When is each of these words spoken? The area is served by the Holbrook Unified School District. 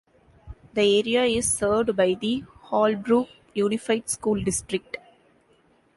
The 0.73 0.97
area 0.99 1.25
is 1.25 1.53
served 1.53 1.95
by 1.95 2.15
the 2.15 2.39
Holbrook 2.61 3.27
Unified 3.53 4.09
School 4.09 4.41
District. 4.41 4.97